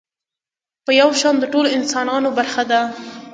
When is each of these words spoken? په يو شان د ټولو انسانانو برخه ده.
په 0.85 0.91
يو 1.01 1.09
شان 1.19 1.35
د 1.39 1.45
ټولو 1.53 1.67
انسانانو 1.77 2.29
برخه 2.37 2.63
ده. 2.71 2.81